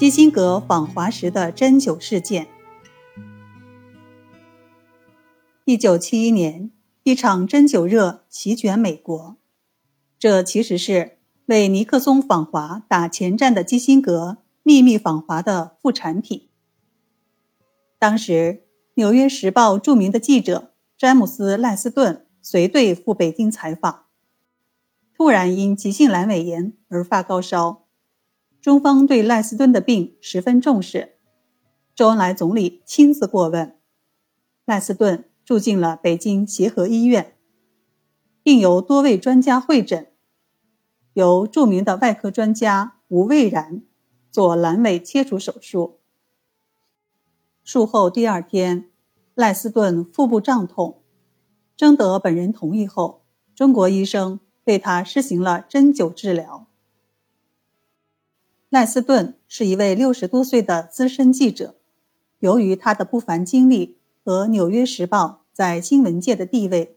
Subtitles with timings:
[0.00, 2.48] 基辛格访华时的针灸事件。
[5.66, 6.70] 一九七一年，
[7.02, 9.36] 一场针灸热席卷美国，
[10.18, 16.48] 这其实是为尼克松访华打前站的基辛格秘密访华的副产品。
[17.98, 18.32] 当时，
[18.94, 24.06] 《纽约时报》著名的记者詹姆斯·赖斯顿随队赴北京采访，
[25.14, 27.84] 突然因急性阑尾炎而发高烧。
[28.60, 31.14] 中方对赖斯顿的病十分重视，
[31.94, 33.78] 周恩来总理亲自过问，
[34.66, 37.38] 赖斯顿住进了北京协和医院，
[38.42, 40.08] 并由多位专家会诊，
[41.14, 43.82] 由著名的外科专家吴蔚然
[44.30, 46.00] 做阑尾切除手术。
[47.64, 48.90] 术后第二天，
[49.34, 51.02] 赖斯顿腹部胀痛，
[51.78, 56.66] 征得本人同意后，中国医生对他施行了针灸治疗。
[58.70, 61.74] 赖斯顿是一位六十多岁的资深记者，
[62.38, 66.96] 由于他的不凡经历和《纽约时报》在新闻界的地位，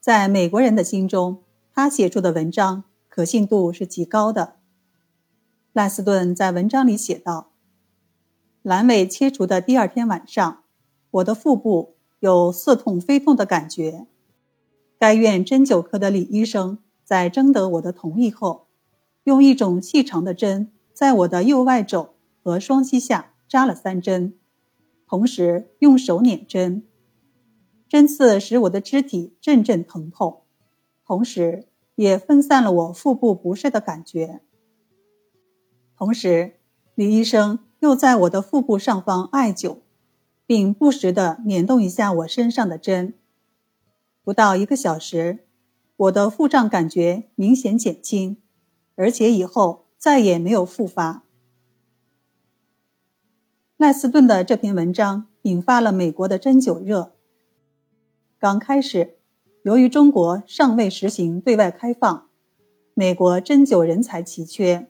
[0.00, 1.42] 在美国人的心中，
[1.72, 4.56] 他写出的文章可信度是极高的。
[5.72, 7.52] 赖斯顿在文章里写道
[8.62, 10.62] ：“阑尾切除的第二天晚上，
[11.12, 14.06] 我的腹部有似痛非痛的感觉。
[14.98, 18.66] 该院针灸科的李医生在征得我的同意后，
[19.24, 24.36] 用一种细长的针。”在我的右外肘和双膝下扎了三针，
[25.06, 26.88] 同时用手捻针，
[27.88, 30.42] 针刺使我的肢体阵阵疼痛，
[31.06, 34.40] 同时也分散了我腹部不适的感觉。
[35.96, 36.54] 同时，
[36.96, 39.76] 李医生又在我的腹部上方艾灸，
[40.46, 43.14] 并不时地捻动一下我身上的针。
[44.24, 45.46] 不到一个小时，
[45.96, 48.38] 我的腹胀感觉明显减轻，
[48.96, 49.84] 而且以后。
[49.98, 51.24] 再也没有复发。
[53.76, 57.12] 赖斯顿的这篇文章引发了美国的针灸热。
[58.38, 59.18] 刚开始，
[59.64, 62.28] 由于中国尚未实行对外开放，
[62.94, 64.88] 美国针灸人才奇缺。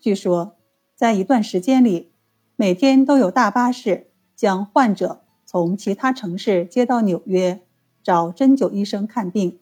[0.00, 0.56] 据说，
[0.94, 2.12] 在一段时间里，
[2.56, 7.60] 每天都有大巴士将患者从其他城市接到纽约
[8.02, 9.60] 找针灸医生看病。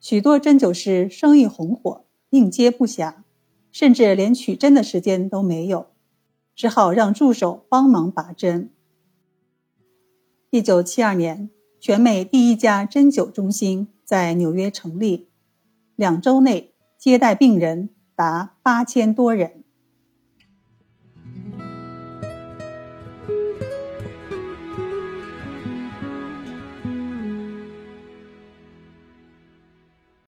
[0.00, 2.03] 许多针灸师生意红火。
[2.34, 3.14] 应接不暇，
[3.70, 5.86] 甚至连取针的时间都没有，
[6.56, 8.70] 只好让助手帮忙拔针。
[10.50, 15.28] 一九七二年，全美第一家针灸中心在纽约成立，
[15.94, 19.63] 两周内接待病人达八千多人。